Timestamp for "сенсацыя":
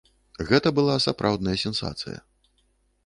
1.67-2.17